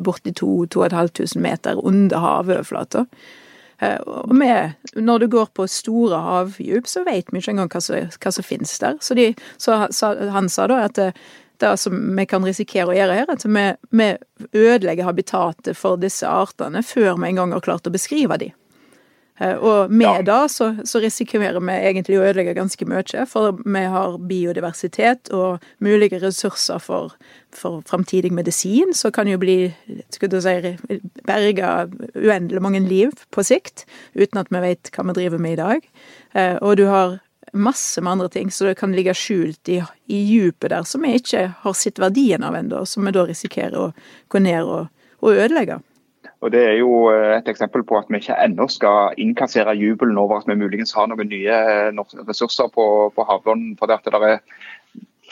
borti 0.01 0.35
2500 0.37 1.41
meter 1.43 1.81
under 1.81 2.23
havoverflata. 2.23 3.07
Eh, 3.83 3.99
og 4.07 4.35
vi, 4.39 4.51
når 4.95 5.19
du 5.19 5.29
går 5.29 5.53
på 5.57 5.67
store 5.67 6.21
havdyp, 6.23 6.87
så 6.87 7.05
vet 7.09 7.33
vi 7.33 7.43
ikke 7.43 7.57
engang 7.57 7.71
hva 7.73 7.83
som, 7.83 8.11
hva 8.23 8.35
som 8.35 8.47
finnes 8.47 8.75
der. 8.79 8.99
Så, 9.01 9.17
de, 9.19 9.33
så, 9.59 9.87
han 10.35 10.51
sa 10.53 10.69
da 10.71 10.85
at 10.87 10.99
det, 11.01 11.13
det 11.63 11.77
som 11.79 11.99
vi 12.17 12.27
kan 12.27 12.45
risikere 12.47 12.91
å 12.91 12.97
gjøre 12.97 13.21
her, 13.21 13.31
at 13.31 13.45
vi, 13.47 13.67
vi 13.91 14.09
ødelegger 14.53 15.07
habitatet 15.07 15.79
for 15.79 16.01
disse 16.01 16.27
artene 16.29 16.83
før 16.87 17.17
vi 17.19 17.31
engang 17.31 17.55
har 17.55 17.65
klart 17.65 17.87
å 17.87 17.95
beskrive 17.95 18.39
dem. 18.43 18.55
Eh, 19.43 19.57
og 19.59 19.91
med 19.91 20.07
ja. 20.07 20.23
det 20.27 20.51
så, 20.55 20.69
så, 20.85 21.01
risikerer 21.03 21.59
vi 21.59 21.75
egentlig 21.75 22.19
å 22.19 22.27
ødelegge 22.29 22.55
ganske 22.59 22.87
mye, 22.89 23.27
for 23.31 23.59
vi 23.65 23.85
har 23.95 24.19
biodiversitet 24.31 25.33
og 25.35 25.65
mulige 25.83 26.21
ressurser 26.23 26.83
for, 26.83 27.17
for 27.57 27.83
framtidig 27.89 28.33
medisin, 28.35 28.95
så 28.95 29.11
kan 29.15 29.31
jo 29.31 29.41
bli 29.43 29.57
skulle 30.15 30.43
si, 30.45 30.77
berga 31.27 31.75
uendelig 32.15 32.63
mange 32.63 32.85
liv 32.87 33.27
på 33.35 33.45
sikt, 33.47 33.87
uten 34.15 34.41
at 34.45 34.53
vi 34.53 34.63
vet 34.63 34.93
hva 34.95 35.09
vi 35.11 35.19
driver 35.19 35.43
med 35.43 35.59
i 35.59 35.63
dag. 35.63 35.93
Eh, 36.39 36.57
og 36.63 36.79
du 36.79 36.87
har 36.93 37.19
masse 37.53 38.01
med 38.01 38.13
andre 38.13 38.29
ting, 38.33 38.51
så 38.51 38.65
det 38.65 38.79
kan 38.81 38.95
ligge 38.97 39.15
skjult 39.15 39.69
i, 39.69 39.83
i 40.07 40.23
djupet 40.25 40.71
der 40.73 40.87
som 40.89 41.05
vi 41.05 41.17
ikke 41.19 41.49
har 41.65 41.77
sett 41.77 42.01
verdien 42.01 42.45
av 42.47 42.57
ennå, 42.57 42.85
som 42.89 43.05
vi 43.05 43.13
da 43.13 43.27
risikerer 43.29 43.79
å 43.79 43.89
gå 44.33 44.41
ned 44.41 44.63
og, 44.65 44.87
og, 45.21 45.35
ødelegge. 45.35 45.83
Og 46.43 46.51
Det 46.53 46.63
er 46.67 46.77
jo 46.81 47.07
eh, 47.13 47.39
et 47.39 47.49
eksempel 47.49 47.85
på 47.87 47.99
at 48.01 48.09
vi 48.11 48.19
ikke 48.19 48.37
ennå 48.43 48.67
skal 48.71 49.15
innkassere 49.23 49.77
jubelen 49.79 50.19
over 50.19 50.41
at 50.41 50.49
vi 50.51 50.59
muligens 50.59 50.93
har 50.97 51.07
noen 51.07 51.31
nye 51.31 51.55
eh, 51.55 52.05
ressurser 52.29 52.71
på, 52.75 52.87
på 53.15 53.27
havbunnen. 53.29 53.77
For 53.79 53.87
det, 53.87 54.01
det 54.05 54.19
er 54.19 54.41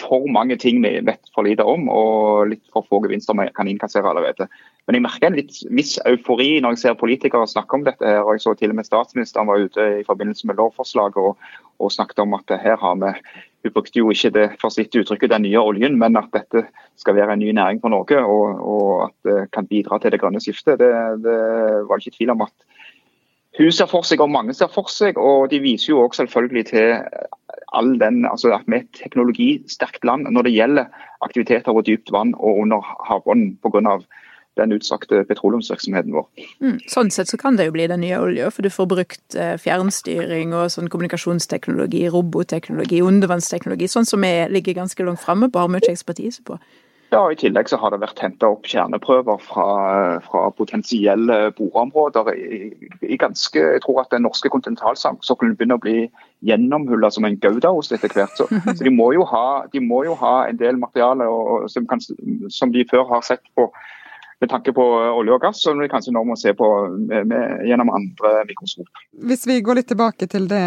for 0.00 0.26
mange 0.32 0.56
ting 0.56 0.78
vi 0.84 0.92
vet 1.04 1.32
for 1.34 1.44
lite 1.44 1.66
om, 1.66 1.88
og 1.92 2.50
litt 2.52 2.62
for 2.72 2.86
få 2.88 3.02
gevinster 3.04 3.36
vi 3.36 3.48
kan 3.56 3.68
innkassere 3.68 4.08
allerede. 4.08 4.46
Men 4.86 4.96
jeg 4.96 5.04
merker 5.04 5.28
en 5.28 5.38
litt 5.38 5.58
viss 5.76 5.98
eufori 6.08 6.52
når 6.62 6.76
jeg 6.76 6.82
ser 6.84 7.00
politikere 7.00 7.48
snakke 7.50 7.76
om 7.76 7.84
dette. 7.86 8.06
her, 8.06 8.22
og 8.22 8.36
jeg 8.36 8.46
så 8.46 8.54
til 8.54 8.72
og 8.72 8.78
med 8.78 8.88
Statsministeren 8.88 9.50
var 9.50 9.66
ute 9.66 9.88
i 10.00 10.06
forbindelse 10.06 10.46
med 10.46 10.62
lovforslaget 10.62 11.18
og, 11.20 11.50
og 11.80 11.92
snakket 11.92 12.22
om 12.22 12.38
at 12.38 12.56
her 12.62 12.78
har 12.80 12.96
vi 13.02 13.12
Hun 13.60 13.72
brukte 13.74 14.00
jo 14.00 14.10
ikke 14.12 14.30
det 14.32 14.46
for 14.60 14.72
sitt 14.72 14.94
uttrykket 14.96 15.34
den 15.34 15.44
nye 15.44 15.60
oljen, 15.60 15.98
men 16.00 16.16
at 16.16 16.30
dette 16.32 16.64
skal 17.00 17.16
være 17.18 17.36
en 17.36 17.42
ny 17.42 17.50
næring 17.56 17.82
for 17.82 17.92
Norge 17.92 18.22
og, 18.24 18.62
og 18.64 18.92
at 19.08 19.28
det 19.28 19.50
kan 19.52 19.68
bidra 19.68 19.98
til 20.00 20.14
det 20.14 20.20
grønne 20.22 20.40
skiftet. 20.40 20.80
Det, 20.80 20.90
det 21.24 21.38
var 21.88 22.00
ikke 22.00 22.16
tvil 22.16 22.32
om 22.36 22.46
at 22.46 22.54
hun 23.58 23.72
ser 23.74 23.88
for 23.90 24.06
seg, 24.06 24.22
og 24.22 24.30
mange 24.30 24.54
ser 24.56 24.70
for 24.72 24.88
seg. 24.92 25.18
Og 25.18 25.50
de 25.50 25.60
viser 25.60 25.92
jo 25.92 26.04
også 26.04 26.22
selvfølgelig 26.24 26.66
til 26.70 27.02
all 27.76 27.92
den, 28.00 28.22
altså 28.26 28.52
at 28.54 28.66
vi 28.66 28.78
er 28.78 28.84
et 28.84 28.98
teknologisterkt 28.98 30.06
land 30.06 30.30
når 30.30 30.46
det 30.46 30.54
gjelder 30.54 31.06
aktiviteter 31.26 31.72
over 31.72 31.84
dypt 31.86 32.12
vann 32.14 32.32
og 32.38 32.64
under 32.64 32.94
havbunnen 33.08 33.56
pga. 33.62 33.98
Den 34.60 34.76
utsagte 34.76 35.22
petroleumsvirksomheten 35.28 36.14
vår. 36.16 36.28
Mm, 36.62 36.76
sånn 36.90 37.12
sett 37.14 37.32
så 37.32 37.40
kan 37.40 37.58
det 37.58 37.68
jo 37.68 37.74
bli 37.76 37.88
den 37.90 38.04
nye 38.04 38.20
olja, 38.20 38.50
for 38.54 38.66
du 38.66 38.70
får 38.72 38.90
brukt 38.90 39.38
eh, 39.38 39.56
fjernstyring 39.60 40.54
og 40.56 40.70
sånn 40.74 40.90
kommunikasjonsteknologi, 40.92 42.04
robotteknologi, 42.12 43.02
undervannsteknologi, 43.06 43.90
sånn 43.90 44.08
som 44.08 44.22
vi 44.26 44.34
ligger 44.52 44.78
ganske 44.82 45.08
langt 45.08 45.24
framme 45.24 45.50
på, 45.50 45.62
har 45.64 45.72
mye 45.72 45.90
ekspertise 45.90 46.44
på. 46.46 46.60
Ja, 47.10 47.24
I 47.32 47.34
tillegg 47.34 47.66
så 47.66 47.78
har 47.82 47.90
det 47.90 47.98
vært 48.04 48.20
henta 48.22 48.52
opp 48.52 48.68
kjerneprøver 48.70 49.40
fra, 49.42 49.64
fra 50.22 50.44
potensielle 50.54 51.38
boreområder. 51.56 52.28
I, 52.38 52.60
I, 53.02 53.16
ganske, 53.18 53.58
Jeg 53.58 53.82
tror 53.82 54.04
at 54.04 54.12
den 54.14 54.22
norske 54.22 54.50
kontinentalsokkelen 54.52 55.56
begynner 55.58 55.80
å 55.80 55.82
bli 55.82 56.04
gjennomhulla 56.46 57.10
som 57.10 57.26
en 57.26 57.38
gaudaost 57.42 57.96
etter 57.96 58.14
hvert. 58.14 58.36
Så, 58.38 58.46
så 58.76 58.78
de, 58.78 58.94
må 58.94 59.10
ha, 59.26 59.46
de, 59.72 59.82
må 59.82 60.04
jo 60.06 60.14
ha, 60.22 60.36
en 60.46 60.60
del 60.60 60.78
materiale 60.78 61.26
og, 61.26 61.66
som, 61.72 61.88
kan, 61.90 62.02
som 62.46 62.70
de 62.70 62.86
før 62.92 63.08
har 63.10 63.26
sett 63.26 63.42
på 63.58 63.66
med 64.40 64.48
tanke 64.48 64.72
på 64.72 64.84
olje 65.12 65.34
og 65.34 65.42
gass, 65.42 65.60
som 65.62 65.80
vi 65.80 65.88
kanskje 65.92 66.14
nå 66.16 66.22
må 66.24 66.36
se 66.40 66.54
på 66.56 66.66
med, 66.96 67.28
med, 67.28 67.64
gjennom 67.68 67.90
andre 67.92 68.32
mikroskop. 68.48 68.88
Hvis 69.28 69.44
vi 69.48 69.58
går 69.64 69.80
litt 69.80 69.90
tilbake 69.90 70.28
til 70.32 70.48
det 70.48 70.62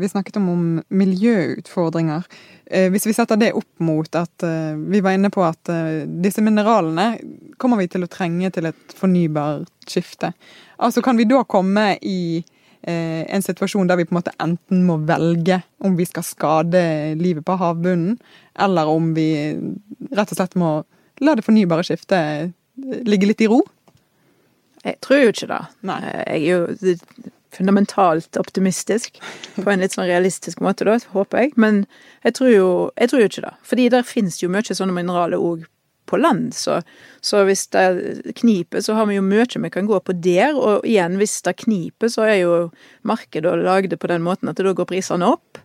vi 0.00 0.10
snakket 0.12 0.36
om 0.40 0.50
om 0.52 0.66
miljøutfordringer. 0.88 2.26
Eh, 2.66 2.90
hvis 2.92 3.08
vi 3.08 3.14
setter 3.16 3.40
det 3.40 3.54
opp 3.56 3.80
mot 3.80 4.20
at 4.20 4.44
eh, 4.44 4.76
vi 4.76 5.00
var 5.04 5.16
inne 5.16 5.32
på 5.32 5.40
at 5.44 5.72
eh, 5.72 6.04
disse 6.20 6.44
mineralene 6.44 7.14
kommer 7.56 7.80
vi 7.80 7.88
til 7.88 8.04
å 8.04 8.10
trenge 8.12 8.52
til 8.52 8.68
et 8.68 8.96
fornybart 8.98 9.88
skifte. 9.88 10.34
Altså 10.76 11.02
Kan 11.02 11.16
vi 11.16 11.28
da 11.28 11.42
komme 11.48 11.94
i 12.02 12.44
en 12.88 13.42
situasjon 13.42 13.88
der 13.90 13.98
vi 13.98 14.04
på 14.06 14.12
en 14.14 14.20
måte 14.20 14.32
enten 14.38 14.84
må 14.86 15.00
velge 15.02 15.56
om 15.84 15.96
vi 15.98 16.04
skal 16.06 16.22
skade 16.24 16.80
livet 17.18 17.42
på 17.44 17.56
havbunnen, 17.58 18.14
eller 18.54 18.88
om 18.88 19.10
vi 19.16 19.26
rett 20.14 20.30
og 20.30 20.38
slett 20.38 20.54
må 20.56 20.70
la 21.18 21.34
det 21.34 21.42
fornybare 21.42 21.82
skiftet 21.84 22.54
ligge 22.78 23.30
litt 23.30 23.42
i 23.44 23.50
ro? 23.50 23.62
Jeg 24.84 25.00
tror 25.04 25.22
jo 25.22 25.32
ikke 25.32 25.50
det. 25.50 25.62
Nei. 25.88 26.00
Jeg 26.06 26.38
er 26.38 26.44
jo 26.46 27.22
fundamentalt 27.54 28.36
optimistisk 28.36 29.18
på 29.56 29.66
en 29.70 29.82
litt 29.82 29.96
sånn 29.96 30.08
realistisk 30.08 30.60
måte, 30.64 30.86
da, 30.86 30.98
håper 31.14 31.44
jeg. 31.44 31.56
Men 31.60 31.82
jeg 32.26 32.36
tror 32.38 32.52
jo, 32.52 32.68
jeg 33.00 33.10
tror 33.10 33.24
jo 33.24 33.30
ikke 33.32 33.44
det. 33.48 33.56
Fordi 33.70 33.88
der 33.94 34.06
finnes 34.06 34.38
jo 34.42 34.52
mye 34.52 34.78
sånne 34.78 34.94
mineraler 34.94 35.42
òg 35.42 35.66
på 36.08 36.16
land, 36.16 36.54
så, 36.56 36.78
så, 37.20 37.42
hvis 37.44 37.66
det 37.74 38.32
kniper, 38.38 38.80
så 38.80 38.94
har 38.96 39.04
vi 39.10 39.18
jo 39.18 39.24
mye 39.24 39.60
vi 39.60 39.70
kan 39.70 39.88
gå 39.88 39.98
på 40.00 40.14
der. 40.24 40.56
Og 40.56 40.86
igjen, 40.88 41.18
hvis 41.20 41.36
det 41.44 41.58
kniper, 41.64 42.08
så 42.08 42.24
er 42.24 42.38
jo 42.40 42.54
markedet 43.04 43.52
lagd 43.60 43.92
på 43.92 44.08
den 44.08 44.24
måten 44.24 44.48
at 44.48 44.56
da 44.56 44.72
går 44.72 44.88
prisene 44.88 45.28
opp. 45.28 45.60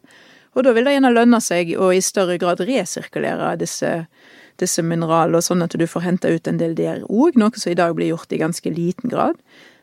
Og 0.54 0.68
da 0.68 0.74
vil 0.76 0.86
det 0.86 0.98
gjerne 0.98 1.14
lønne 1.14 1.40
seg 1.42 1.72
å 1.80 1.90
i 1.96 2.02
større 2.04 2.38
grad 2.42 2.62
resirkulere 2.62 3.56
disse 3.58 3.94
disse 4.62 4.84
mineralene, 4.86 5.42
sånn 5.42 5.66
at 5.66 5.76
du 5.78 5.86
får 5.90 6.06
henta 6.06 6.32
ut 6.34 6.48
en 6.48 6.60
del 6.62 6.76
der 6.78 7.04
òg, 7.10 7.38
noe 7.40 7.54
som 7.58 7.72
i 7.72 7.78
dag 7.80 7.96
blir 7.98 8.12
gjort 8.14 8.34
i 8.34 8.42
ganske 8.42 8.74
liten 8.74 9.12
grad. 9.14 9.40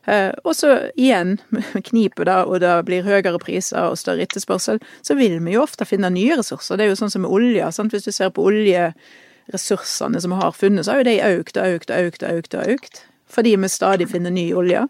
Eh, 0.09 0.31
og 0.45 0.55
så 0.57 0.77
igjen, 0.97 1.37
knipet 1.91 2.27
da, 2.29 2.43
og 2.47 2.63
det 2.65 2.73
blir 2.89 3.07
høyere 3.07 3.41
priser 3.43 3.91
og 3.91 3.99
større 4.01 4.25
etterspørsel, 4.25 4.81
så 5.07 5.17
vil 5.19 5.39
vi 5.45 5.57
jo 5.57 5.65
ofte 5.65 5.89
finne 5.89 6.13
nye 6.15 6.39
ressurser. 6.41 6.79
Det 6.79 6.87
er 6.87 6.95
jo 6.95 7.01
sånn 7.03 7.13
som 7.13 7.27
med 7.27 7.35
olje. 7.35 7.69
Sant? 7.77 7.95
Hvis 7.95 8.09
du 8.09 8.15
ser 8.15 8.33
på 8.35 8.47
oljeressursene 8.51 10.23
som 10.23 10.35
vi 10.35 10.41
har 10.41 10.57
funnet, 10.57 10.87
så 10.87 10.95
har 10.95 11.03
jo 11.03 11.11
de 11.11 11.19
økt 11.41 11.61
og 11.61 11.77
økt 11.77 11.95
og 11.95 12.11
økt 12.11 12.25
og 12.25 12.41
økt. 12.41 12.57
og 12.57 12.75
økt. 12.79 13.05
Fordi 13.31 13.55
vi 13.55 13.69
stadig 13.71 14.09
finner 14.11 14.33
ny 14.35 14.49
olje. 14.59 14.87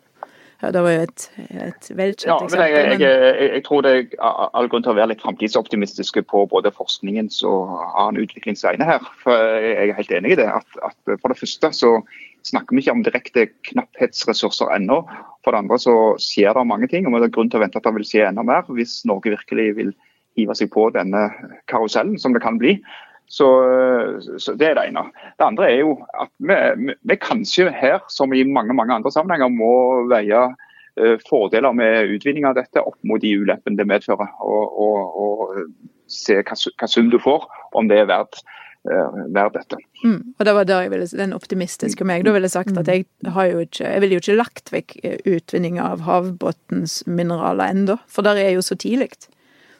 Ja, 0.61 0.71
det 0.75 0.81
var 0.85 0.93
jo 0.93 1.05
et, 1.07 1.23
et 1.57 1.87
velkjent 1.97 2.27
ja, 2.29 2.37
eksempel. 2.37 2.63
Jeg, 2.69 2.89
jeg, 3.01 3.01
jeg, 3.01 3.51
jeg, 3.55 3.63
tror 3.65 3.85
det 3.87 3.93
er 3.97 4.41
all 4.59 4.69
grunn 4.69 4.85
til 4.85 4.93
å 4.93 4.97
være 4.99 5.15
litt 5.15 5.23
framtidsoptimistiske 5.25 6.23
på 6.29 6.43
både 6.53 6.73
forskningens 6.77 7.39
og 7.49 7.71
annen 7.89 8.21
utviklings 8.27 8.65
vegne 8.67 8.89
her. 8.89 9.07
For 9.23 9.33
Jeg 9.65 9.89
er 9.89 9.97
helt 9.97 10.13
enig 10.19 10.35
i 10.35 10.41
det. 10.43 10.51
At, 10.53 10.69
at, 10.85 10.99
For 11.15 11.33
det 11.33 11.39
første 11.41 11.73
så 11.77 11.95
snakker 12.47 12.77
vi 12.77 12.85
ikke 12.85 12.97
om 12.99 13.05
direkte 13.07 13.47
knapphetsressurser 13.71 14.75
ennå. 14.77 15.01
For 15.45 15.57
det 15.57 15.65
andre 15.65 15.81
så 15.81 15.97
skjer 16.21 16.53
det 16.57 16.69
mange 16.69 16.91
ting, 16.93 17.09
og 17.09 17.17
det 17.17 17.31
er 17.31 17.37
grunn 17.39 17.53
til 17.53 17.61
å 17.61 17.65
vente 17.65 17.81
at 17.81 17.89
det 17.89 17.97
vil 17.97 18.09
skje 18.11 18.27
enda 18.29 18.45
mer 18.45 18.69
hvis 18.69 19.01
Norge 19.09 19.33
virkelig 19.33 19.71
vil 19.81 19.95
hive 20.39 20.57
seg 20.57 20.69
på 20.73 20.91
denne 20.93 21.31
karusellen 21.73 22.21
som 22.21 22.37
det 22.37 22.45
kan 22.45 22.61
bli. 22.61 22.77
Så, 23.31 23.47
så, 24.43 24.55
Det 24.59 24.73
er 24.73 24.75
det 24.75 24.89
ene. 24.91 25.05
Det 25.39 25.47
andre 25.47 25.69
er 25.71 25.85
jo 25.85 25.93
at 26.19 26.33
vi, 26.43 26.95
vi, 27.07 27.17
kanskje 27.23 27.71
her, 27.71 28.01
som 28.11 28.35
i 28.35 28.43
mange 28.43 28.75
mange 28.75 28.97
andre 28.97 29.13
sammenhenger, 29.15 29.53
må 29.55 30.09
veie 30.11 30.49
uh, 30.51 31.17
fordeler 31.29 31.77
med 31.77 32.17
utvinning 32.17 32.49
av 32.49 32.59
dette 32.59 32.83
opp 32.83 32.99
mot 33.07 33.23
de 33.23 33.37
ulempene 33.39 33.79
det 33.79 33.87
medfører. 33.87 34.35
Og, 34.43 34.81
og, 34.83 35.21
og 35.23 35.55
se 36.11 36.41
hva, 36.43 36.91
sum 36.91 37.13
du 37.13 37.21
får, 37.23 37.47
om 37.79 37.87
det 37.87 38.03
er 38.03 38.11
verdt, 38.11 38.43
verdt 38.83 39.59
dette. 39.61 39.79
Mm, 40.03 40.35
og 40.35 40.47
det 40.49 40.55
var 40.57 40.67
der 40.67 40.87
jeg 40.87 40.91
ville, 40.91 41.09
Den 41.21 41.35
optimistiske 41.37 42.07
meg 42.09 42.25
da 42.25 42.33
ville 42.35 42.49
sagt 42.51 42.79
at 42.81 42.89
jeg 42.89 43.05
har 43.29 43.51
jo 43.51 43.61
ikke 43.67 43.85
jeg 43.85 44.01
ville 44.03 44.17
jo 44.17 44.23
ikke 44.25 44.39
lagt 44.41 44.73
vekk 44.73 44.97
utvinning 45.29 45.77
av 45.79 46.03
havbunnens 46.07 47.03
mineraler 47.07 47.77
ennå, 47.77 48.01
for 48.09 48.27
der 48.27 48.41
er 48.41 48.57
jo 48.57 48.65
så 48.65 48.75
tidlig. 48.75 49.13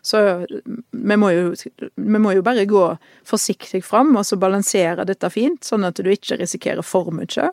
Så 0.03 0.47
vi 0.91 1.17
må, 1.17 1.31
jo, 1.35 1.53
vi 1.95 2.19
må 2.19 2.33
jo 2.33 2.45
bare 2.45 2.65
gå 2.69 2.85
forsiktig 3.29 3.83
fram 3.85 4.15
og 4.17 4.25
så 4.27 4.39
balansere 4.41 5.05
dette 5.09 5.29
fint, 5.33 5.65
sånn 5.65 5.85
at 5.85 6.01
du 6.01 6.09
ikke 6.11 6.39
risikerer 6.41 6.85
for 6.87 7.13
mye. 7.13 7.51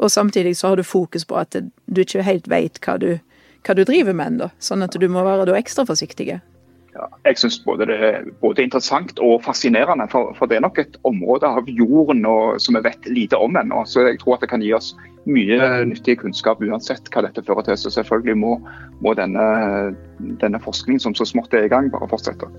Og 0.00 0.12
samtidig 0.12 0.56
så 0.56 0.70
har 0.70 0.80
du 0.80 0.86
fokus 0.86 1.26
på 1.28 1.36
at 1.40 1.56
du 1.60 2.00
ikke 2.00 2.24
helt 2.24 2.46
veit 2.48 2.78
hva, 2.84 2.96
hva, 2.96 3.74
du 3.76 3.82
driver 3.84 4.16
med 4.16 4.34
ennå. 4.34 4.50
Sånn 4.62 4.86
at 4.86 4.96
du 4.96 5.08
må 5.12 5.24
være 5.26 5.48
da 5.50 5.58
ekstra 5.58 5.84
forsiktig. 5.88 6.38
Ja, 6.90 7.06
jeg 7.22 7.38
syns 7.38 7.60
både 7.62 7.86
det 7.86 7.96
er 8.02 8.24
både 8.42 8.64
interessant 8.66 9.20
og 9.22 9.44
fascinerende. 9.44 10.08
For, 10.10 10.32
for, 10.38 10.50
det 10.50 10.58
er 10.58 10.64
nok 10.64 10.80
et 10.82 10.96
område 11.06 11.46
av 11.46 11.68
jorden 11.70 12.24
og, 12.26 12.58
som 12.62 12.74
vi 12.78 12.82
vet 12.88 13.06
lite 13.06 13.38
om 13.38 13.58
ennå. 13.60 13.84
Så 13.86 14.08
jeg 14.08 14.18
tror 14.22 14.36
at 14.36 14.44
det 14.44 14.50
kan 14.50 14.64
gi 14.64 14.72
oss 14.74 14.90
mye 15.30 15.84
nyttig 15.86 16.18
kunnskap 16.22 16.62
uansett 16.64 17.06
hva 17.14 17.22
dette 17.26 17.44
fører 17.46 17.68
til. 17.68 17.78
Så 17.78 17.94
selvfølgelig 17.94 18.40
må, 18.42 18.56
må 19.04 19.14
denne, 19.18 19.46
denne 20.42 20.62
forskningen 20.64 21.02
som 21.02 21.14
så 21.14 21.28
smått 21.28 21.54
er 21.54 21.68
i 21.68 21.72
gang, 21.72 21.92
bare 21.94 22.10
fortsette. 22.10 22.50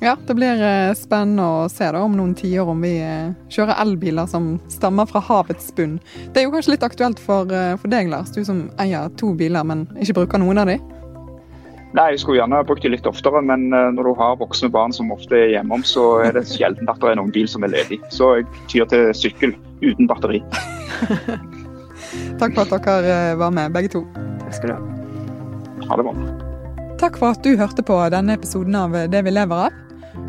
Ja, 0.00 0.16
det 0.26 0.34
blir 0.38 0.60
eh, 0.62 0.92
spennende 0.94 1.42
å 1.42 1.62
se 1.70 1.88
da 1.90 2.04
om 2.06 2.14
noen 2.14 2.36
tiår 2.38 2.68
om 2.70 2.84
vi 2.86 2.92
eh, 3.02 3.32
kjører 3.50 3.80
elbiler 3.82 4.28
som 4.30 4.52
stammer 4.70 5.08
fra 5.10 5.22
havets 5.26 5.72
bunn. 5.74 5.96
Det 6.30 6.42
er 6.42 6.46
jo 6.46 6.52
kanskje 6.54 6.76
litt 6.76 6.86
aktuelt 6.86 7.22
for, 7.22 7.50
eh, 7.50 7.74
for 7.78 7.90
deg, 7.90 8.10
Lars, 8.12 8.30
du 8.34 8.44
som 8.46 8.68
eier 8.78 9.10
to 9.18 9.32
biler, 9.38 9.66
men 9.66 9.88
ikke 9.98 10.20
bruker 10.20 10.42
noen 10.42 10.62
av 10.62 10.70
de? 10.70 10.78
Nei, 11.96 12.10
jeg 12.12 12.20
skulle 12.20 12.36
gjerne 12.40 12.60
brukt 12.68 12.84
de 12.84 12.90
litt 12.92 13.06
oftere, 13.08 13.40
men 13.40 13.70
når 13.72 14.10
du 14.10 14.10
har 14.18 14.36
voksne 14.40 14.68
barn 14.72 14.92
som 14.92 15.12
ofte 15.14 15.38
er 15.38 15.54
hjemom, 15.54 15.80
så 15.88 16.18
er 16.26 16.36
det 16.36 16.44
sjelden 16.50 16.90
at 16.90 17.00
det 17.00 17.14
er 17.14 17.16
noen 17.16 17.32
bil 17.32 17.48
som 17.48 17.64
er 17.64 17.72
ledig. 17.72 17.96
Så 18.12 18.34
jeg 18.38 18.48
tyr 18.68 18.84
til 18.92 19.08
sykkel 19.16 19.56
uten 19.80 20.10
batteri. 20.10 20.42
Takk 22.40 22.54
for 22.54 22.76
at 22.76 22.86
dere 22.86 23.36
var 23.40 23.56
med, 23.56 23.72
begge 23.72 23.94
to. 23.96 24.04
Takk 24.44 24.60
skal 24.60 24.74
du 24.74 24.76
ha. 24.76 24.80
Ha 25.88 25.96
det 25.96 26.06
bra. 26.10 26.14
Takk 27.00 27.18
for 27.20 27.32
at 27.32 27.44
du 27.46 27.56
hørte 27.56 27.84
på 27.86 27.98
denne 28.12 28.36
episoden 28.36 28.76
av 28.76 28.96
Det 29.08 29.24
vi 29.24 29.32
lever 29.32 29.68
av. 29.68 29.84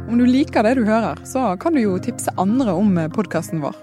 Om 0.09 0.17
du 0.17 0.25
liker 0.25 0.63
det 0.65 0.77
du 0.79 0.85
hører, 0.87 1.19
så 1.27 1.57
kan 1.61 1.75
du 1.75 1.83
jo 1.83 1.99
tipse 2.01 2.31
andre 2.41 2.71
om 2.77 2.95
podkasten 3.13 3.61
vår. 3.61 3.75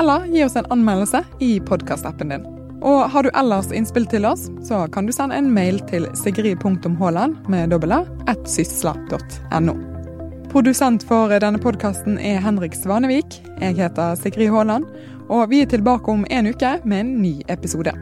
Eller 0.00 0.26
gi 0.32 0.42
oss 0.44 0.56
en 0.58 0.68
anmeldelse 0.72 1.22
i 1.44 1.54
podkastappen 1.62 2.34
din. 2.34 2.48
Og 2.80 3.10
har 3.12 3.22
du 3.22 3.30
ellers 3.36 3.70
innspill 3.76 4.06
til 4.08 4.24
oss, 4.24 4.48
så 4.64 4.86
kan 4.92 5.06
du 5.06 5.12
sende 5.12 5.36
en 5.36 5.50
mail 5.52 5.80
til 5.90 6.08
sigrid.haaland 6.16 7.36
med 7.52 7.74
dobbel 7.74 7.92
sysla.no. 8.48 9.76
Produsent 10.50 11.04
for 11.06 11.30
denne 11.42 11.60
podkasten 11.62 12.18
er 12.18 12.40
Henrik 12.42 12.74
Svanevik. 12.74 13.38
Jeg 13.60 13.76
heter 13.78 14.16
Sigrid 14.18 14.50
Haaland, 14.50 14.88
og 15.30 15.50
vi 15.52 15.62
er 15.62 15.70
tilbake 15.70 16.10
om 16.10 16.24
en 16.30 16.50
uke 16.50 16.78
med 16.84 17.04
en 17.04 17.18
ny 17.22 17.36
episode. 17.52 17.94